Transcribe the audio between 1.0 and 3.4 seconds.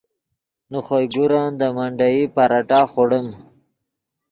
گورن دے منڈیئی پراٹھہ خوڑیم